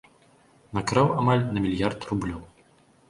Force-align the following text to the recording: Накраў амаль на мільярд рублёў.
Накраў 0.77 1.07
амаль 1.23 1.45
на 1.53 1.63
мільярд 1.67 1.99
рублёў. 2.13 2.41